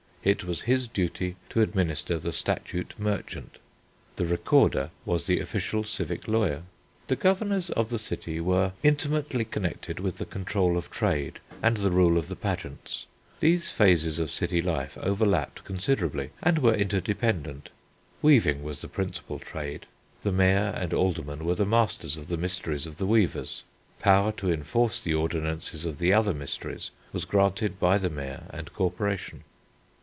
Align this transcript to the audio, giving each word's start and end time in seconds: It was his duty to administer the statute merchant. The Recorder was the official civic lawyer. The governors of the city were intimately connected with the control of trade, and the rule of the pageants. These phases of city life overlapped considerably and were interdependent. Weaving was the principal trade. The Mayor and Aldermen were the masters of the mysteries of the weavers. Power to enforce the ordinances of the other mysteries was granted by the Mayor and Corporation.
It 0.23 0.43
was 0.43 0.61
his 0.69 0.87
duty 0.87 1.35
to 1.49 1.61
administer 1.63 2.19
the 2.19 2.31
statute 2.31 2.93
merchant. 2.99 3.57
The 4.17 4.25
Recorder 4.27 4.91
was 5.03 5.25
the 5.25 5.39
official 5.39 5.83
civic 5.83 6.27
lawyer. 6.27 6.61
The 7.07 7.15
governors 7.15 7.71
of 7.71 7.89
the 7.89 7.97
city 7.97 8.39
were 8.39 8.73
intimately 8.83 9.43
connected 9.43 9.99
with 9.99 10.19
the 10.19 10.27
control 10.27 10.77
of 10.77 10.91
trade, 10.91 11.39
and 11.63 11.77
the 11.77 11.89
rule 11.89 12.19
of 12.19 12.27
the 12.27 12.35
pageants. 12.35 13.07
These 13.39 13.71
phases 13.71 14.19
of 14.19 14.29
city 14.29 14.61
life 14.61 14.95
overlapped 15.01 15.63
considerably 15.63 16.29
and 16.43 16.59
were 16.59 16.75
interdependent. 16.75 17.69
Weaving 18.21 18.61
was 18.61 18.81
the 18.81 18.87
principal 18.87 19.39
trade. 19.39 19.87
The 20.21 20.31
Mayor 20.31 20.71
and 20.79 20.93
Aldermen 20.93 21.45
were 21.45 21.55
the 21.55 21.65
masters 21.65 22.15
of 22.15 22.27
the 22.27 22.37
mysteries 22.37 22.85
of 22.85 22.97
the 22.97 23.07
weavers. 23.07 23.63
Power 23.97 24.31
to 24.33 24.51
enforce 24.51 24.99
the 24.99 25.15
ordinances 25.15 25.83
of 25.83 25.97
the 25.97 26.13
other 26.13 26.35
mysteries 26.35 26.91
was 27.11 27.25
granted 27.25 27.79
by 27.79 27.97
the 27.97 28.11
Mayor 28.11 28.43
and 28.51 28.71
Corporation. 28.71 29.45